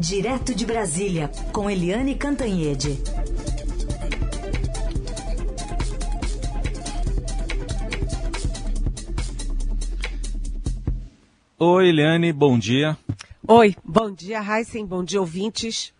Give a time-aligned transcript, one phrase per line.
[0.00, 2.98] Direto de Brasília, com Eliane Cantanhede.
[11.58, 12.96] Oi, Eliane, bom dia.
[13.46, 15.92] Oi, bom dia, Heisen, bom dia, ouvintes.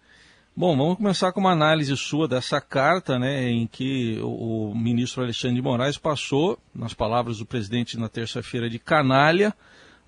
[0.57, 5.23] Bom, vamos começar com uma análise sua dessa carta, né, em que o, o ministro
[5.23, 9.55] Alexandre de Moraes passou, nas palavras do presidente na terça-feira, de canalha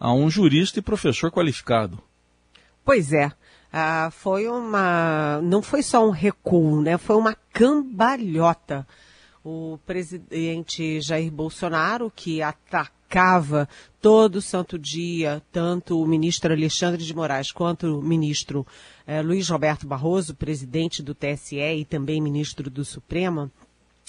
[0.00, 2.02] a um jurista e professor qualificado.
[2.84, 3.30] Pois é,
[3.72, 5.40] ah, foi uma.
[5.42, 6.98] Não foi só um recuo, né?
[6.98, 8.86] Foi uma cambalhota.
[9.42, 13.66] O presidente Jair Bolsonaro, que atacava
[14.00, 18.66] todo santo dia, tanto o ministro Alexandre de Moraes quanto o ministro
[19.06, 23.50] eh, Luiz Roberto Barroso, presidente do TSE e também ministro do Supremo,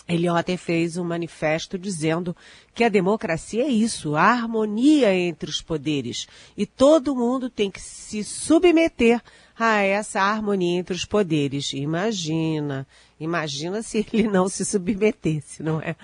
[0.07, 2.35] ele ontem fez um manifesto dizendo
[2.75, 6.27] que a democracia é isso, a harmonia entre os poderes.
[6.57, 9.21] E todo mundo tem que se submeter
[9.57, 11.73] a essa harmonia entre os poderes.
[11.73, 12.87] Imagina,
[13.19, 15.95] imagina se ele não se submetesse, não é?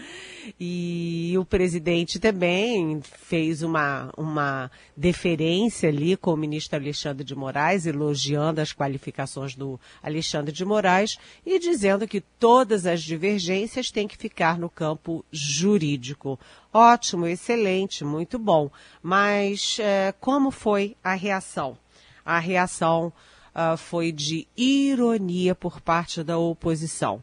[0.59, 7.86] E o presidente também fez uma, uma deferência ali com o ministro Alexandre de Moraes,
[7.86, 14.17] elogiando as qualificações do Alexandre de Moraes e dizendo que todas as divergências têm que
[14.17, 16.39] ficar no campo jurídico.
[16.72, 18.70] Ótimo, excelente, muito bom.
[19.02, 21.75] Mas é, como foi a reação?
[22.23, 23.11] A reação
[23.59, 27.21] uh, foi de ironia por parte da oposição.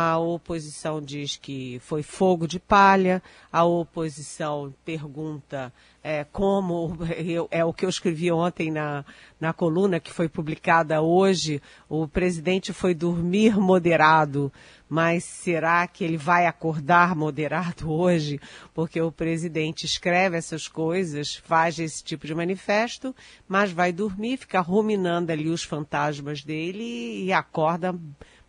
[0.00, 5.72] A oposição diz que foi fogo de palha, a oposição pergunta
[6.04, 9.04] é, como, eu, é o que eu escrevi ontem na,
[9.40, 14.52] na coluna que foi publicada hoje, o presidente foi dormir moderado,
[14.88, 18.40] mas será que ele vai acordar moderado hoje?
[18.72, 23.12] Porque o presidente escreve essas coisas, faz esse tipo de manifesto,
[23.48, 27.92] mas vai dormir, fica ruminando ali os fantasmas dele e acorda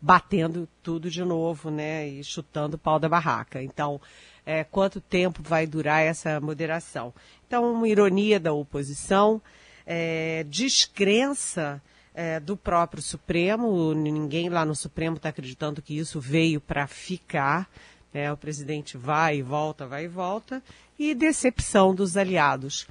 [0.02, 2.08] batendo tudo de novo, né?
[2.08, 3.62] E chutando o pau da barraca.
[3.62, 4.00] Então,
[4.46, 7.14] é, quanto tempo vai durar essa moderação?
[7.48, 9.42] Então, uma ironia da oposição,
[9.86, 11.82] é, descrença
[12.14, 17.70] é, do próprio Supremo, ninguém lá no Supremo está acreditando que isso veio para ficar.
[18.14, 18.32] Né?
[18.32, 20.64] O presidente vai e volta, vai e volta,
[20.98, 22.88] e decepção dos aliados.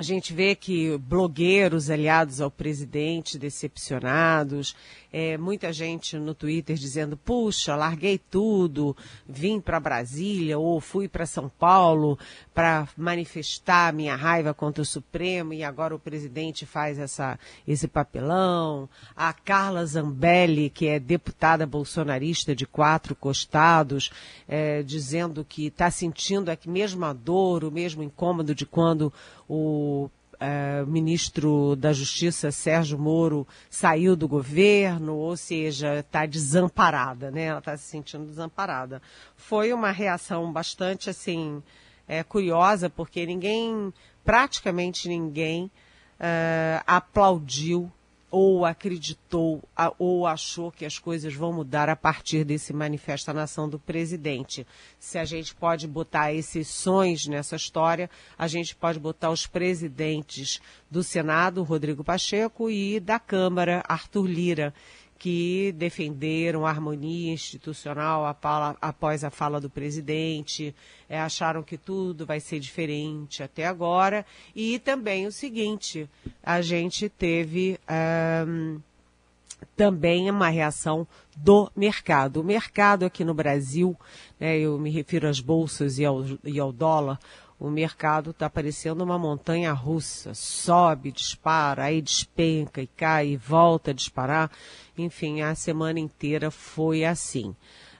[0.00, 4.74] A gente vê que blogueiros aliados ao presidente decepcionados,
[5.12, 8.96] é, muita gente no Twitter dizendo: puxa, larguei tudo,
[9.28, 12.18] vim para Brasília ou fui para São Paulo
[12.54, 18.88] para manifestar minha raiva contra o Supremo e agora o presidente faz essa, esse papelão.
[19.16, 24.10] A Carla Zambelli, que é deputada bolsonarista de quatro costados,
[24.46, 29.12] é, dizendo que está sentindo a mesma dor, o mesmo incômodo de quando
[29.48, 30.08] o
[30.90, 37.44] ministro da Justiça, Sérgio Moro, saiu do governo, ou seja, está desamparada, né?
[37.44, 39.00] Ela está se sentindo desamparada.
[39.36, 41.62] Foi uma reação bastante, assim,
[42.08, 43.92] é, curiosa, porque ninguém,
[44.24, 45.70] praticamente ninguém,
[46.20, 47.90] uh, aplaudiu
[48.30, 49.62] ou acreditou
[49.98, 54.66] ou achou que as coisas vão mudar a partir desse manifesto à nação do presidente.
[54.98, 58.08] Se a gente pode botar exceções nessa história,
[58.38, 64.74] a gente pode botar os presidentes do Senado, Rodrigo Pacheco, e da Câmara, Arthur Lira
[65.20, 68.24] que defenderam a harmonia institucional
[68.80, 70.74] após a fala do presidente,
[71.10, 74.24] é, acharam que tudo vai ser diferente até agora.
[74.56, 76.08] E também o seguinte,
[76.42, 77.78] a gente teve
[78.48, 78.80] um,
[79.76, 81.06] também uma reação
[81.36, 82.40] do mercado.
[82.40, 83.94] O mercado aqui no Brasil,
[84.40, 87.18] né, eu me refiro às bolsas e ao, e ao dólar,
[87.60, 90.32] o mercado está parecendo uma montanha russa.
[90.32, 94.50] Sobe, dispara, aí despenca e cai e volta a disparar.
[94.96, 97.54] Enfim, a semana inteira foi assim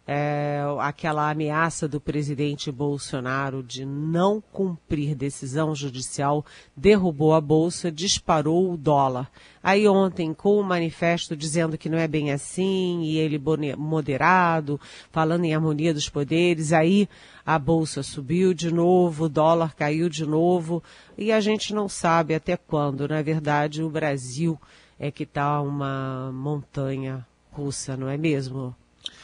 [0.07, 6.45] é, aquela ameaça do presidente Bolsonaro de não cumprir decisão judicial
[6.77, 9.31] derrubou a bolsa, disparou o dólar.
[9.63, 13.41] Aí ontem, com o manifesto dizendo que não é bem assim, e ele
[13.77, 14.81] moderado,
[15.13, 17.09] falando em harmonia dos poderes, aí
[17.45, 20.83] a bolsa subiu de novo, o dólar caiu de novo,
[21.17, 23.07] e a gente não sabe até quando.
[23.07, 24.59] Na verdade, o Brasil
[24.99, 28.75] é que está uma montanha russa, não é mesmo?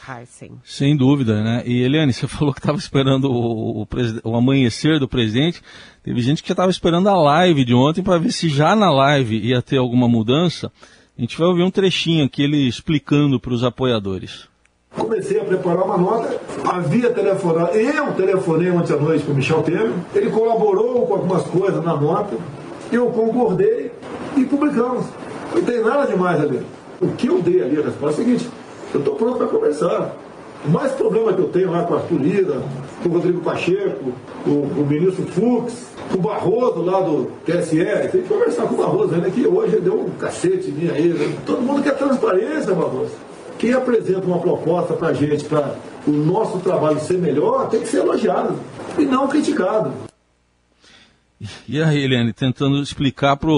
[0.07, 0.59] Heisen.
[0.63, 1.63] Sem dúvida, né?
[1.65, 3.87] E Eliane, você falou que estava esperando o, o,
[4.23, 5.61] o, amanhecer do presidente.
[6.03, 9.37] Teve gente que estava esperando a live de ontem para ver se já na live
[9.37, 10.71] ia ter alguma mudança.
[11.17, 14.47] A gente vai ouvir um trechinho aqui ele explicando para os apoiadores.
[14.91, 19.61] Comecei a preparar uma nota, havia telefonado, eu telefonei ontem à noite para o Michel
[19.61, 22.35] Temer, ele colaborou com algumas coisas na nota,
[22.91, 23.91] eu concordei
[24.35, 25.05] e publicamos.
[25.53, 26.61] Não tem nada demais ali.
[26.99, 28.49] O que eu dei ali, a resposta é a seguinte,
[28.93, 30.15] eu estou pronto para conversar.
[30.65, 32.19] O mais problema que eu tenho lá com a Arthur
[33.03, 34.11] com o Rodrigo Pacheco,
[34.45, 38.77] o, o ministro Fux, com o Barroso lá do TSE, tem que conversar com o
[38.77, 39.29] Barroso, né?
[39.29, 41.09] Que hoje deu um cacete mim aí.
[41.09, 41.37] Né?
[41.45, 43.11] Todo mundo quer transparência, Barroso.
[43.59, 45.75] Quem apresenta uma proposta para a gente, para
[46.07, 48.59] o nosso trabalho ser melhor, tem que ser elogiado
[48.97, 49.91] e não criticado.
[51.67, 53.49] E a Eliane tentando explicar para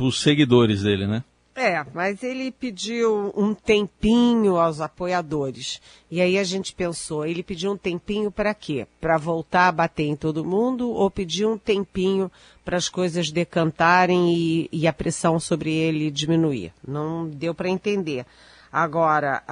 [0.00, 1.22] os seguidores dele, né?
[1.56, 5.80] É, mas ele pediu um tempinho aos apoiadores.
[6.10, 8.86] E aí a gente pensou, ele pediu um tempinho para quê?
[9.00, 12.30] Para voltar a bater em todo mundo ou pediu um tempinho
[12.62, 16.74] para as coisas decantarem e, e, a pressão sobre ele diminuir?
[16.86, 18.26] Não deu para entender.
[18.70, 19.42] Agora,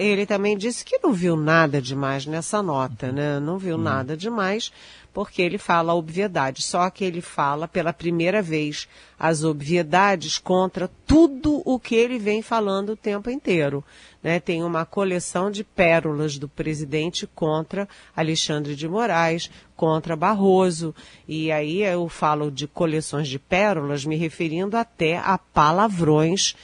[0.00, 3.38] ele também disse que não viu nada demais nessa nota, né?
[3.38, 3.82] Não viu uhum.
[3.82, 4.72] nada demais,
[5.14, 6.60] porque ele fala a obviedade.
[6.62, 12.42] Só que ele fala pela primeira vez as obviedades contra tudo o que ele vem
[12.42, 13.82] falando o tempo inteiro.
[14.20, 14.40] Né?
[14.40, 20.92] Tem uma coleção de pérolas do presidente contra Alexandre de Moraes, contra Barroso.
[21.28, 26.56] E aí eu falo de coleções de pérolas, me referindo até a palavrões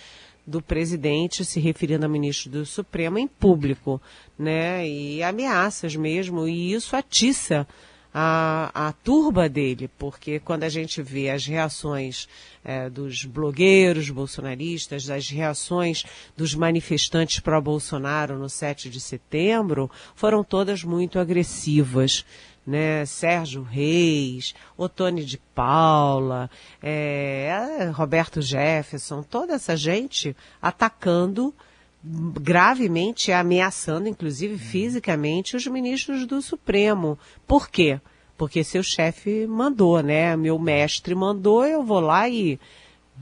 [0.45, 4.03] do presidente se referindo a ministro do Supremo em público,
[4.37, 4.85] né?
[4.89, 7.69] E ameaças mesmo, e isso atiça
[8.13, 12.29] a, a turba dele, porque quando a gente vê as reações
[12.65, 16.05] é, dos blogueiros bolsonaristas, as reações
[16.37, 22.25] dos manifestantes pró-Bolsonaro no 7 de setembro, foram todas muito agressivas
[22.67, 23.05] né?
[23.07, 26.51] Sérgio Reis, Otone de Paula,
[26.83, 31.55] é, Roberto Jefferson, toda essa gente atacando
[32.03, 37.19] gravemente, ameaçando, inclusive fisicamente, os ministros do Supremo.
[37.47, 38.01] Por quê?
[38.37, 40.35] Porque seu chefe mandou, né?
[40.37, 42.59] Meu mestre mandou, eu vou lá e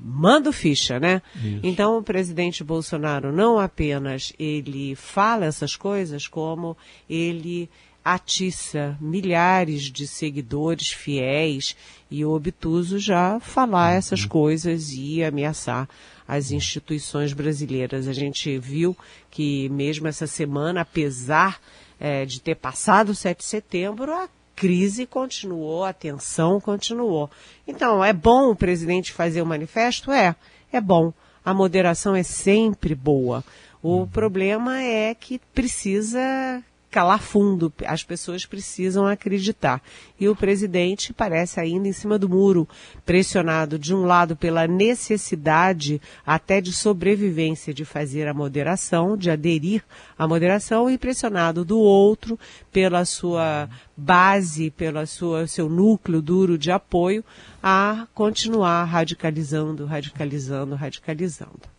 [0.01, 1.21] mando ficha, né?
[1.35, 1.61] Isso.
[1.63, 6.77] Então o presidente Bolsonaro não apenas ele fala essas coisas, como
[7.11, 7.69] ele
[8.05, 11.77] atiça milhares de seguidores fiéis
[12.11, 13.99] e obtuso já falar uhum.
[13.99, 15.89] essas coisas e ameaçar
[16.29, 18.07] as instituições brasileiras.
[18.07, 18.95] A gente viu
[19.31, 21.59] que mesmo essa semana, apesar
[21.99, 27.31] é, de ter passado o 7 de setembro, a crise continuou, a tensão continuou.
[27.67, 30.13] Então, é bom o presidente fazer o manifesto?
[30.13, 30.37] É,
[30.71, 31.13] é bom.
[31.45, 33.43] A moderação é sempre boa.
[33.83, 34.07] O uhum.
[34.07, 39.83] problema é que precisa calar fundo, as pessoas precisam acreditar.
[40.19, 42.69] E o presidente parece ainda em cima do muro,
[43.05, 49.83] pressionado de um lado pela necessidade até de sobrevivência de fazer a moderação, de aderir
[50.19, 52.39] à moderação, e pressionado do outro
[52.73, 57.25] pela sua base, pelo seu núcleo duro de apoio,
[57.63, 61.78] a continuar radicalizando, radicalizando, radicalizando.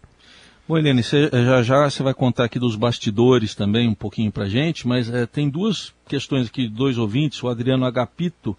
[0.70, 4.32] Bom, Helene, cê, eh, já já você vai contar aqui dos bastidores também um pouquinho
[4.32, 8.56] para gente, mas é, tem duas questões aqui, dois ouvintes, o Adriano Agapito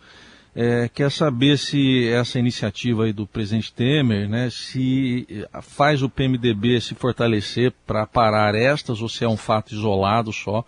[0.52, 5.24] é, quer saber se essa iniciativa aí do presidente Temer, né, se
[5.62, 10.64] faz o PMDB se fortalecer para parar estas ou se é um fato isolado só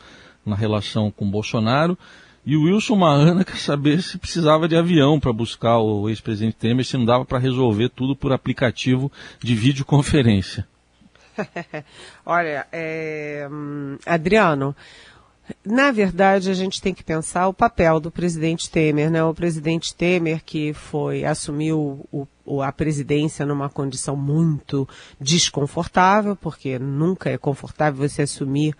[0.46, 1.98] na relação com Bolsonaro.
[2.46, 6.84] E o Wilson Maana quer saber se precisava de avião para buscar o ex-presidente Temer,
[6.84, 9.10] se não dava para resolver tudo por aplicativo
[9.42, 10.70] de videoconferência.
[12.24, 13.48] Olha, é,
[14.06, 14.74] Adriano,
[15.64, 19.22] na verdade, a gente tem que pensar o papel do presidente Temer, né?
[19.24, 22.06] O presidente Temer que foi assumiu
[22.44, 24.88] o, a presidência numa condição muito
[25.20, 28.74] desconfortável, porque nunca é confortável você assumir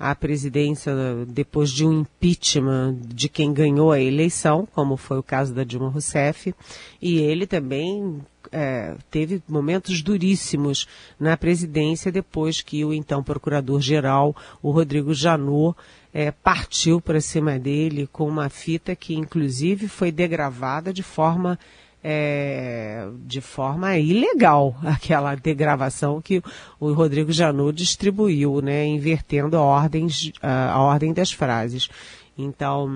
[0.00, 0.94] a presidência
[1.28, 5.90] depois de um impeachment de quem ganhou a eleição, como foi o caso da Dilma
[5.90, 6.54] Rousseff,
[7.02, 10.88] e ele também é, teve momentos duríssimos
[11.18, 15.76] na presidência depois que o então procurador-geral, o Rodrigo Janot,
[16.14, 21.58] é, partiu para cima dele com uma fita que inclusive foi degravada de forma
[22.02, 26.42] é, de forma ilegal aquela degravação que
[26.78, 30.06] o Rodrigo Janot distribuiu, né, invertendo a ordem,
[30.42, 31.88] a, a ordem das frases.
[32.36, 32.88] Então,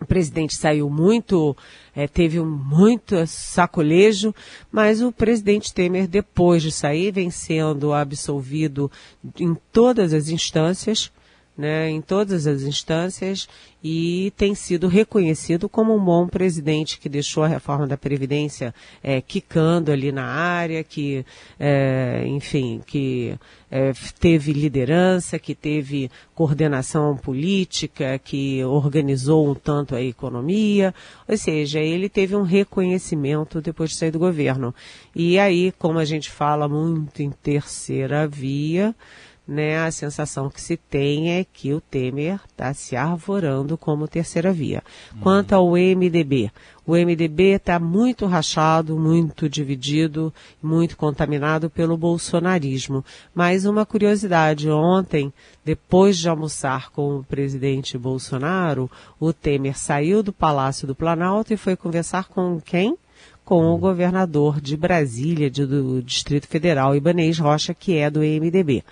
[0.00, 1.56] o presidente saiu muito,
[1.96, 4.34] é, teve um, muito sacolejo,
[4.70, 8.90] mas o presidente Temer, depois de sair, vem sendo absolvido
[9.40, 11.10] em todas as instâncias,
[11.56, 13.48] né, em todas as instâncias
[13.82, 19.20] e tem sido reconhecido como um bom presidente que deixou a reforma da Previdência é,
[19.20, 21.24] quicando ali na área, que,
[21.60, 23.38] é, enfim, que
[23.70, 30.94] é, teve liderança, que teve coordenação política, que organizou um tanto a economia,
[31.28, 34.74] ou seja, ele teve um reconhecimento depois de sair do governo.
[35.14, 38.94] E aí, como a gente fala muito em terceira via,
[39.46, 44.52] né, a sensação que se tem é que o Temer está se arvorando como terceira
[44.52, 44.82] via.
[45.14, 45.20] Uhum.
[45.20, 46.50] Quanto ao MDB,
[46.86, 50.32] o MDB está muito rachado, muito dividido,
[50.62, 53.04] muito contaminado pelo bolsonarismo.
[53.34, 55.32] Mas uma curiosidade, ontem,
[55.64, 61.56] depois de almoçar com o presidente Bolsonaro, o Temer saiu do Palácio do Planalto e
[61.56, 62.96] foi conversar com quem?
[63.44, 68.82] com o governador de Brasília, de, do Distrito Federal, Ibanês Rocha, que é do MDB.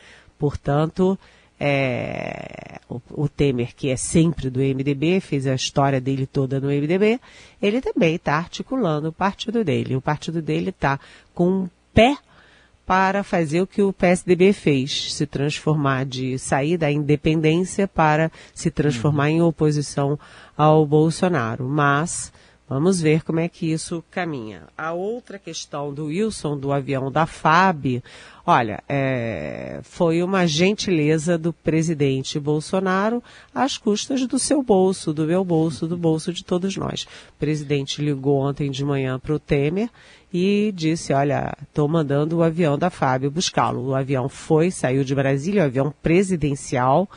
[0.42, 1.16] Portanto,
[1.60, 6.66] é, o, o, Temer, que é sempre do MDB, fez a história dele toda no
[6.66, 7.20] MDB,
[7.62, 9.94] ele também está articulando o partido dele.
[9.94, 10.98] O partido dele está
[11.32, 12.16] com um pé
[12.84, 18.68] para fazer o que o PSDB fez, se transformar de sair da independência para se
[18.68, 19.36] transformar uhum.
[19.36, 20.18] em oposição
[20.56, 21.68] ao Bolsonaro.
[21.68, 22.32] Mas
[22.72, 24.62] vamos ver como é que isso caminha.
[24.76, 28.02] A outra questão do Wilson, do avião da FAB,
[28.44, 33.22] Olha, é, foi uma gentileza do presidente Bolsonaro
[33.54, 37.04] às custas do seu bolso, do meu bolso, do bolso de todos nós.
[37.04, 39.88] O presidente ligou ontem de manhã para o Temer
[40.34, 43.90] e disse, olha, estou mandando o avião da Fábio buscá-lo.
[43.90, 47.08] O avião foi, saiu de Brasília, o avião presidencial,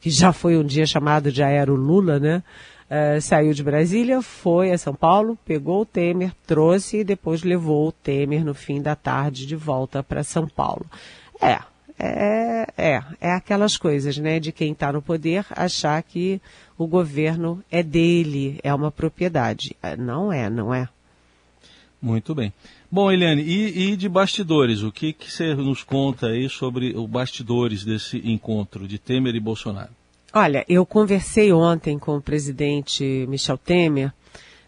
[0.00, 2.42] que já foi um dia chamado de Aero Lula, né?
[2.88, 7.88] Uh, saiu de Brasília, foi a São Paulo, pegou o Temer, trouxe e depois levou
[7.88, 10.86] o Temer no fim da tarde de volta para São Paulo.
[11.42, 11.58] É,
[11.98, 16.40] é, é, é aquelas coisas, né, de quem está no poder achar que
[16.78, 19.74] o governo é dele, é uma propriedade.
[19.82, 20.88] É, não é, não é.
[22.00, 22.52] Muito bem.
[22.88, 27.08] Bom, Eliane, e, e de bastidores, o que, que você nos conta aí sobre os
[27.08, 29.90] bastidores desse encontro de Temer e Bolsonaro?
[30.38, 34.12] Olha, eu conversei ontem com o presidente Michel Temer.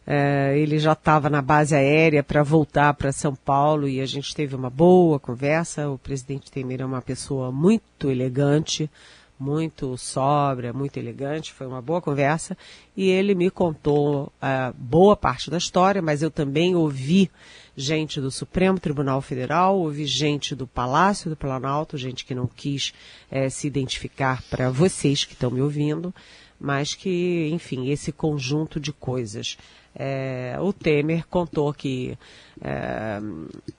[0.06, 4.34] É, ele já estava na base aérea para voltar para São Paulo e a gente
[4.34, 5.90] teve uma boa conversa.
[5.90, 8.90] O presidente Temer é uma pessoa muito elegante,
[9.38, 11.52] muito sóbria, muito elegante.
[11.52, 12.56] Foi uma boa conversa
[12.96, 17.30] e ele me contou uh, boa parte da história, mas eu também ouvi
[17.78, 22.92] gente do Supremo Tribunal Federal, houve gente do Palácio do Planalto, gente que não quis
[23.30, 26.12] é, se identificar para vocês que estão me ouvindo,
[26.58, 29.56] mas que, enfim, esse conjunto de coisas.
[29.94, 32.18] É, o Temer contou que.
[32.60, 33.20] É,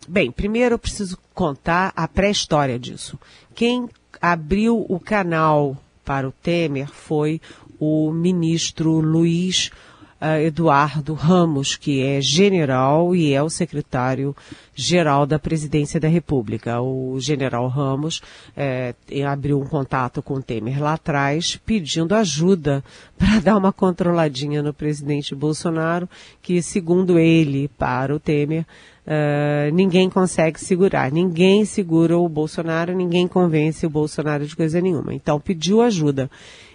[0.07, 3.19] bem, primeiro eu preciso contar a pré-história disso.
[3.53, 3.89] Quem
[4.21, 7.41] abriu o canal para o Temer foi
[7.77, 9.71] o ministro Luiz
[10.21, 16.81] uh, Eduardo Ramos, que é general e é o secretário-geral da Presidência da República.
[16.81, 18.21] O general Ramos
[18.55, 18.93] eh,
[19.27, 22.83] abriu um contato com o Temer lá atrás, pedindo ajuda
[23.17, 26.09] para dar uma controladinha no presidente Bolsonaro,
[26.41, 28.65] que, segundo ele, para o Temer,
[29.09, 31.11] Uh, ninguém consegue segurar.
[31.11, 35.15] Ninguém segura o Bolsonaro, ninguém convence o Bolsonaro de coisa nenhuma.
[35.15, 36.29] Então pediu ajuda.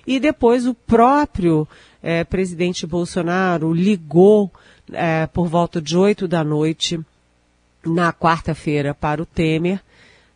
[0.06, 1.66] E depois o próprio
[2.02, 4.50] é, presidente Bolsonaro ligou
[4.92, 7.00] é, por volta de 8 da noite
[7.84, 9.80] na quarta-feira para o Temer,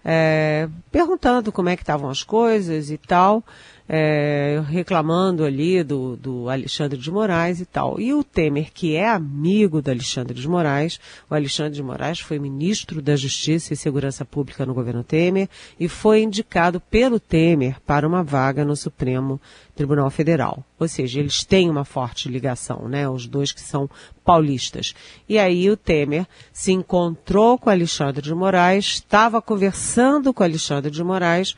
[0.04, 3.44] é, perguntando como é que estavam as coisas e tal
[3.88, 7.98] é, reclamando ali do, do Alexandre de Moraes e tal.
[7.98, 12.38] E o Temer, que é amigo do Alexandre de Moraes, o Alexandre de Moraes foi
[12.38, 15.48] ministro da Justiça e Segurança Pública no governo Temer
[15.80, 19.40] e foi indicado pelo Temer para uma vaga no Supremo
[19.74, 20.62] Tribunal Federal.
[20.78, 23.08] Ou seja, eles têm uma forte ligação, né?
[23.08, 23.88] Os dois que são
[24.22, 24.94] paulistas.
[25.26, 30.46] E aí o Temer se encontrou com o Alexandre de Moraes, estava conversando com o
[30.46, 31.56] Alexandre de Moraes,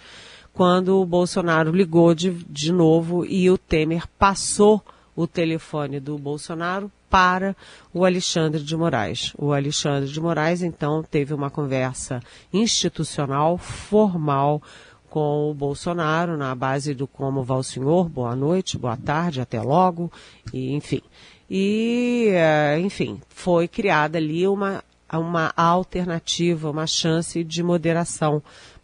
[0.52, 4.82] quando o Bolsonaro ligou de, de novo e o Temer passou
[5.14, 7.56] o telefone do Bolsonaro para
[7.92, 9.32] o Alexandre de Moraes.
[9.36, 14.62] O Alexandre de Moraes, então, teve uma conversa institucional, formal,
[15.10, 19.60] com o Bolsonaro, na base do como vai o senhor, boa noite, boa tarde, até
[19.60, 20.10] logo,
[20.52, 21.02] e, enfim.
[21.50, 28.40] E, eh, enfim, foi criada ali uma, uma alternativa, uma chance de moderação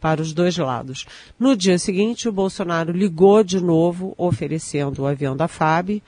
[0.07, 1.05] para os dois lados.
[1.37, 6.01] No dia seguinte, o Bolsonaro ligou de novo, oferecendo o avião da FAB,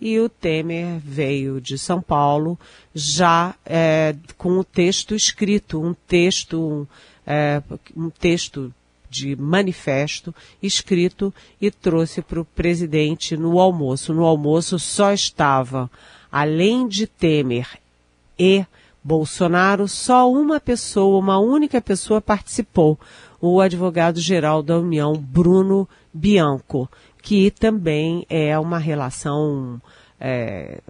[0.00, 2.58] e o Temer veio de São Paulo
[2.92, 6.86] já é, com o texto escrito, um texto, um,
[7.24, 7.62] é,
[7.96, 8.74] um texto
[9.08, 14.12] de manifesto escrito e trouxe para o presidente no almoço.
[14.12, 15.88] No almoço só estava,
[16.32, 17.68] além de Temer
[18.36, 18.66] e
[19.04, 22.98] Bolsonaro, só uma pessoa, uma única pessoa participou,
[23.38, 26.88] o advogado-geral da União, Bruno Bianco,
[27.22, 29.78] que também é uma relação
[30.18, 30.80] é,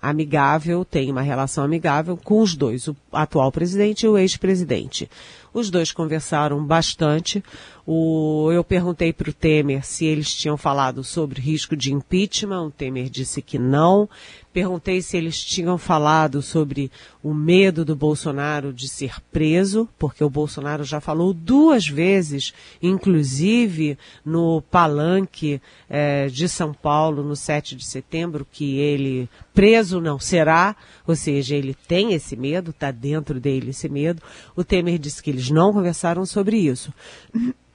[0.00, 5.10] amigável, tem uma relação amigável com os dois, o atual presidente e o ex-presidente.
[5.52, 7.42] Os dois conversaram bastante.
[7.90, 12.66] O, eu perguntei para o Temer se eles tinham falado sobre risco de impeachment.
[12.66, 14.06] O Temer disse que não.
[14.52, 16.90] Perguntei se eles tinham falado sobre
[17.22, 22.52] o medo do Bolsonaro de ser preso, porque o Bolsonaro já falou duas vezes,
[22.82, 30.18] inclusive no palanque eh, de São Paulo, no 7 de setembro, que ele preso não
[30.18, 30.76] será,
[31.06, 34.22] ou seja, ele tem esse medo, está dentro dele esse medo.
[34.56, 36.92] O Temer disse que eles não conversaram sobre isso,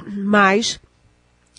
[0.07, 0.79] mas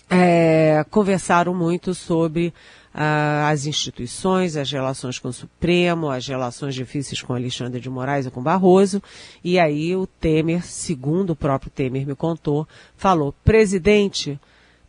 [0.09, 2.53] é, conversaram muito sobre
[2.93, 8.25] ah, as instituições, as relações com o Supremo, as relações difíceis com Alexandre de Moraes
[8.25, 9.03] e com Barroso.
[9.43, 14.39] E aí o Temer, segundo o próprio Temer me contou, falou: presidente,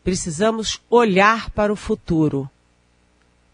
[0.04, 2.48] precisamos olhar para o futuro.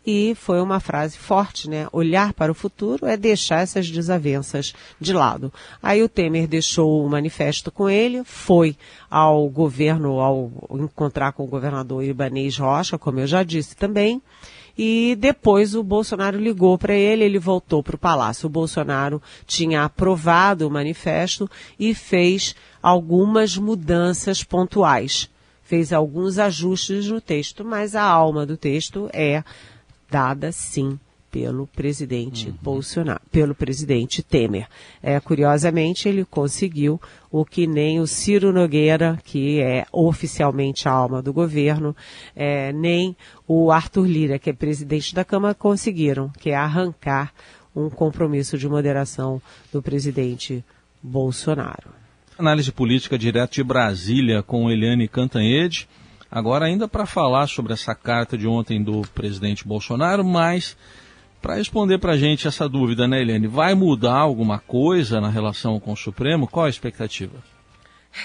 [0.04, 1.87] E foi uma frase forte, né?
[1.92, 5.52] Olhar para o futuro é deixar essas desavenças de lado.
[5.80, 8.76] Aí o Temer deixou o manifesto com ele, foi
[9.09, 14.21] ao governo, ao encontrar com o governador Ibanez Rocha, como eu já disse também,
[14.76, 18.47] e depois o Bolsonaro ligou para ele, ele voltou para o palácio.
[18.47, 25.28] O Bolsonaro tinha aprovado o manifesto e fez algumas mudanças pontuais.
[25.62, 29.44] Fez alguns ajustes no texto, mas a alma do texto é
[30.12, 30.99] dada sim
[31.31, 32.54] pelo presidente uhum.
[32.61, 34.69] Bolsonaro, pelo presidente Temer.
[35.02, 37.00] É, curiosamente, ele conseguiu
[37.31, 41.97] o que nem o Ciro Nogueira, que é oficialmente a alma do governo,
[42.37, 43.16] é, nem
[43.49, 47.33] o Arthur Lira, que é presidente da Câmara, conseguiram, que é arrancar
[47.75, 49.40] um compromisso de moderação
[49.73, 50.62] do presidente
[51.02, 51.88] Bolsonaro.
[52.38, 55.88] Análise política direto de Brasília com Eliane Cantanhede.
[56.34, 60.74] Agora, ainda para falar sobre essa carta de ontem do presidente Bolsonaro, mas
[61.42, 63.46] para responder para a gente essa dúvida, né, Helene?
[63.46, 66.48] Vai mudar alguma coisa na relação com o Supremo?
[66.48, 67.36] Qual a expectativa?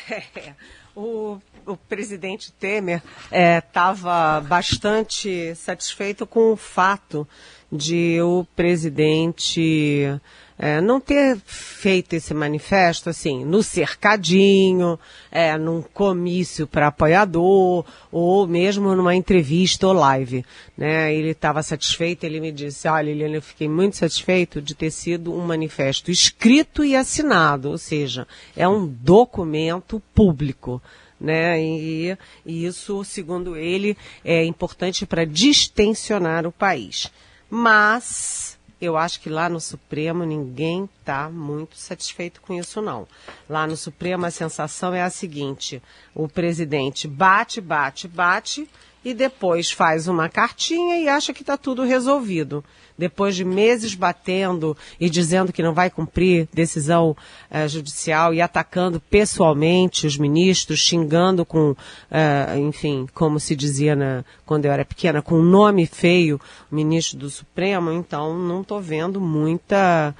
[0.10, 0.54] É,
[0.96, 1.38] o,
[1.68, 7.28] o, presidente Temer estava é, bastante satisfeito com o fato
[7.72, 10.20] de o presidente
[10.58, 18.48] é, não ter feito esse manifesto assim no cercadinho, é, num comício para apoiador ou
[18.48, 20.44] mesmo numa entrevista ou live,
[20.76, 21.14] né?
[21.14, 25.34] Ele estava satisfeito, ele me disse, olha, Liliana, eu fiquei muito satisfeito de ter sido
[25.34, 30.82] um manifesto escrito e assinado, ou seja, é um documento público.
[31.20, 31.62] Né?
[31.62, 37.12] E, e isso, segundo ele, é importante para distensionar o país.
[37.50, 43.08] Mas eu acho que lá no Supremo ninguém está muito satisfeito com isso, não.
[43.50, 45.82] Lá no Supremo a sensação é a seguinte:
[46.14, 48.70] o presidente bate, bate, bate
[49.04, 52.64] e depois faz uma cartinha e acha que está tudo resolvido
[52.98, 57.16] depois de meses batendo e dizendo que não vai cumprir decisão
[57.52, 64.26] uh, judicial e atacando pessoalmente os ministros, xingando com, uh, enfim, como se dizia na,
[64.46, 69.22] quando eu era pequena, com nome feio, o ministro do Supremo, então não estou vendo
[69.22, 70.16] muita.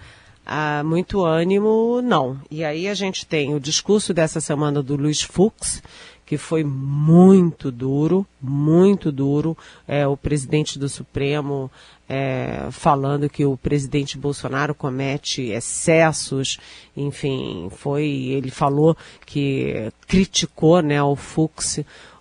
[0.50, 2.40] Uh, muito ânimo, não.
[2.50, 5.84] E aí a gente tem o discurso dessa semana do Luiz Fux,
[6.28, 9.58] que foi muito duro, muito duro.
[9.88, 11.72] É, o presidente do Supremo
[12.08, 16.60] é, falando que o presidente Bolsonaro comete excessos,
[16.98, 21.80] enfim, foi, ele falou que criticou, né, o Fux,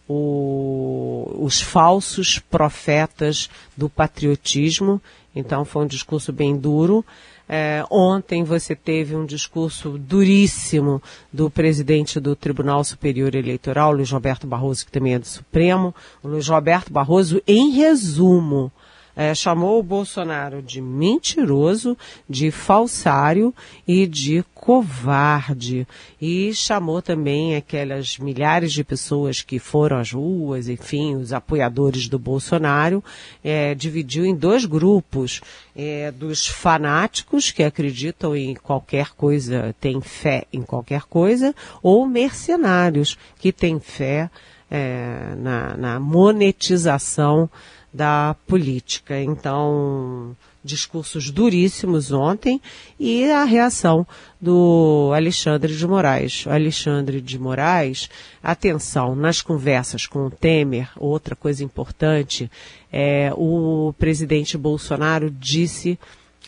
[0.09, 5.01] o, os falsos profetas do patriotismo,
[5.35, 7.05] então foi um discurso bem duro.
[7.49, 11.01] É, ontem você teve um discurso duríssimo
[11.33, 15.95] do presidente do Tribunal Superior Eleitoral, Luiz Roberto Barroso, que também é do Supremo.
[16.23, 18.73] O Luiz Roberto Barroso, em resumo,
[19.17, 21.97] é, chamou o Bolsonaro de mentiroso,
[22.29, 23.55] de falsário
[23.89, 25.89] e de covarde.
[26.21, 32.19] E chamou também aquelas milhares de pessoas que foram às ruas, enfim, os apoiadores do
[32.19, 33.03] Bolsonaro,
[33.43, 35.41] é, dividiu em dois grupos.
[35.79, 43.19] É, dos fanáticos que acreditam em qualquer coisa, têm fé em qualquer coisa, ou mercenários
[43.39, 44.31] que têm fé
[44.71, 47.49] é, na, na monetização
[47.93, 49.21] da política.
[49.21, 52.61] Então, discursos duríssimos ontem
[52.99, 54.07] e a reação
[54.41, 56.45] do Alexandre de Moraes.
[56.45, 58.11] O Alexandre de Moraes,
[58.43, 62.51] atenção, nas conversas com o Temer, outra coisa importante,
[62.93, 65.99] é, o presidente Bolsonaro disse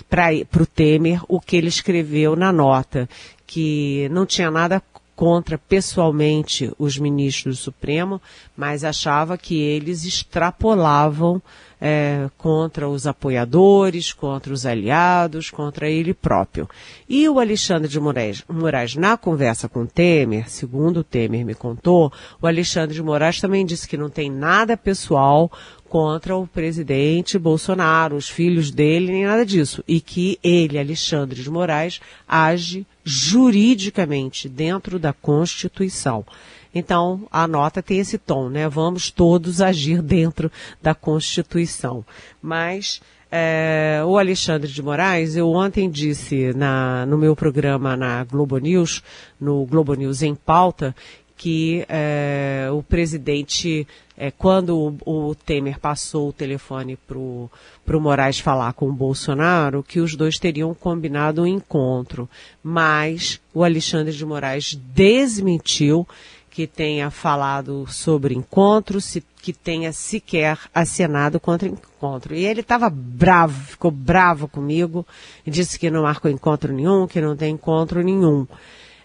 [0.09, 3.09] para o Temer o que ele escreveu na nota,
[3.47, 4.83] que não tinha nada
[5.19, 8.23] contra pessoalmente os ministros do Supremo,
[8.57, 11.43] mas achava que eles extrapolavam
[11.81, 16.69] é, contra os apoiadores, contra os aliados, contra ele próprio.
[17.09, 22.47] E o Alexandre de Moraes, Moraes, na conversa com Temer, segundo Temer me contou, o
[22.47, 25.51] Alexandre de Moraes também disse que não tem nada pessoal
[25.89, 29.83] contra o presidente Bolsonaro, os filhos dele, nem nada disso.
[29.89, 36.27] E que ele, Alexandre de Moraes, age juridicamente dentro da Constituição.
[36.75, 38.69] Então, a nota tem esse tom, né?
[38.69, 42.05] Vamos todos agir dentro da Constituição.
[42.43, 43.01] Mas
[43.33, 49.03] é, o Alexandre de Moraes, eu ontem disse na, no meu programa na Globo News,
[49.41, 50.95] no Globo News em pauta,
[51.39, 58.41] que é, o presidente, é, quando o, o, Temer passou o telefone para o Moraes
[58.41, 62.29] falar com o Bolsonaro, que os dois teriam combinado um encontro.
[62.61, 66.07] Mas o Alexandre de Moraes desmentiu
[66.51, 72.35] que tenha falado sobre encontro, se, que tenha sequer acenado contra encontro.
[72.35, 75.07] E ele estava bravo, ficou bravo comigo,
[75.47, 78.45] disse que não marcou encontro nenhum, que não tem encontro nenhum.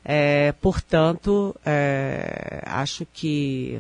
[0.06, 3.80] É, portanto, é, acho que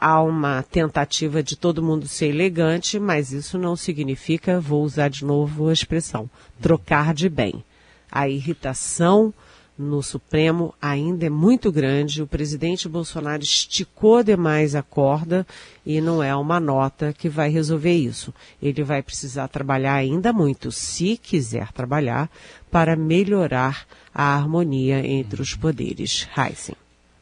[0.00, 5.24] há uma tentativa de todo mundo ser elegante, mas isso não significa, vou usar de
[5.24, 6.28] novo a expressão,
[6.60, 7.64] trocar de bem.
[8.10, 9.32] A irritação
[9.78, 12.22] no Supremo ainda é muito grande.
[12.22, 15.46] O presidente Bolsonaro esticou demais a corda
[15.84, 18.34] e não é uma nota que vai resolver isso.
[18.62, 22.30] Ele vai precisar trabalhar ainda muito, se quiser trabalhar,
[22.70, 26.28] para melhorar a harmonia entre os poderes.
[26.36, 26.76] Heisen.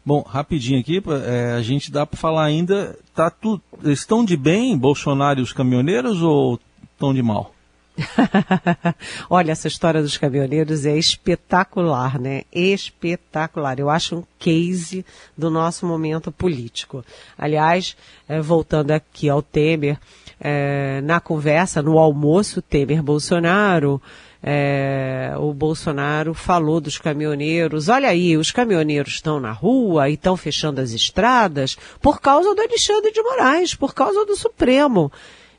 [0.04, 4.76] Bom, rapidinho aqui, é, a gente dá para falar ainda, tá tu, estão de bem
[4.76, 6.58] Bolsonaro e os caminhoneiros ou
[6.94, 7.54] estão de mal?
[9.28, 12.42] Olha, essa história dos caminhoneiros é espetacular, né?
[12.52, 13.78] Espetacular.
[13.78, 15.04] Eu acho um case
[15.36, 17.04] do nosso momento político.
[17.36, 17.96] Aliás,
[18.28, 19.98] é, voltando aqui ao Temer,
[20.40, 24.00] é, na conversa, no almoço Temer-Bolsonaro,
[24.42, 27.88] é, o Bolsonaro falou dos caminhoneiros.
[27.88, 32.60] Olha aí, os caminhoneiros estão na rua e estão fechando as estradas por causa do
[32.60, 35.12] Alexandre de Moraes, por causa do Supremo.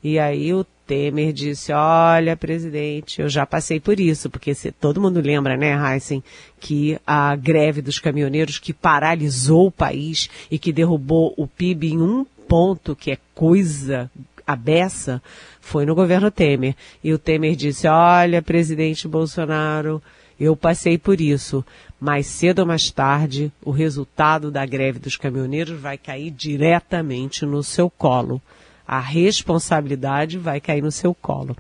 [0.04, 5.00] E aí o Temer disse, olha, presidente, eu já passei por isso, porque se, todo
[5.00, 6.24] mundo lembra, né, Heisen,
[6.60, 12.02] que a greve dos caminhoneiros que paralisou o país e que derrubou o PIB em
[12.02, 14.12] um ponto, que é coisa
[14.46, 15.22] abessa,
[15.60, 16.76] foi no governo Temer.
[17.04, 20.02] E o Temer disse, olha, presidente Bolsonaro,
[20.40, 21.64] eu passei por isso.
[22.00, 27.64] Mais cedo ou mais tarde, o resultado da greve dos caminhoneiros vai cair diretamente no
[27.64, 28.42] seu colo
[28.92, 31.56] a responsabilidade vai cair no seu colo.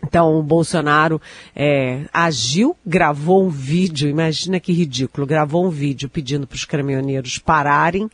[0.00, 1.20] Então, o Bolsonaro
[1.56, 7.38] é, agiu, gravou um vídeo, imagina que ridículo, gravou um vídeo pedindo para os caminhoneiros
[7.38, 8.08] pararem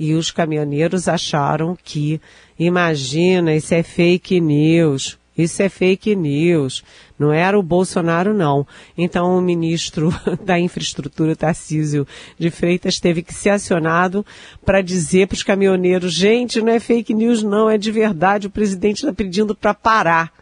[0.00, 2.18] e os caminhoneiros acharam que,
[2.58, 5.18] imagina, isso é fake news.
[5.36, 6.82] Isso é fake news.
[7.18, 8.66] Não era o Bolsonaro, não.
[8.96, 10.10] Então, o ministro
[10.42, 12.06] da Infraestrutura, Tarcísio
[12.38, 14.24] de Freitas, teve que ser acionado
[14.64, 18.46] para dizer para os caminhoneiros: gente, não é fake news, não, é de verdade.
[18.46, 20.32] O presidente está pedindo para parar.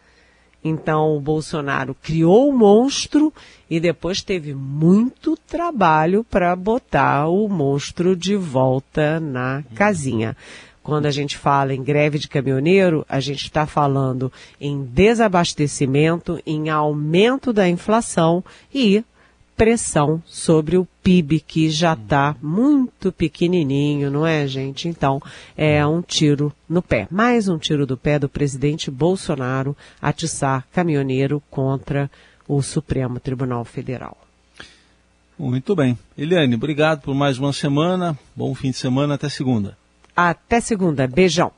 [0.63, 3.33] Então, o Bolsonaro criou o monstro
[3.71, 10.37] e depois teve muito trabalho para botar o monstro de volta na casinha.
[10.83, 16.71] Quando a gente fala em greve de caminhoneiro, a gente está falando em desabastecimento, em
[16.71, 18.43] aumento da inflação
[18.73, 19.05] e
[19.59, 24.87] pressão sobre o PIB, que já está muito pequenininho, não é, gente?
[24.87, 25.21] Então,
[25.57, 27.09] é um tiro no pé.
[27.11, 32.09] Mais um tiro do pé do presidente Bolsonaro atiçar caminhoneiro contra
[32.47, 34.17] o Supremo Tribunal Federal.
[35.37, 35.99] Muito bem.
[36.17, 38.17] Eliane, obrigado por mais uma semana.
[38.37, 39.15] Bom fim de semana.
[39.15, 39.77] Até segunda.
[40.15, 41.07] Até segunda.
[41.09, 41.58] Beijão.